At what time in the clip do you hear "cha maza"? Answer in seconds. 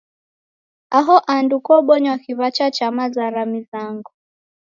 2.75-3.23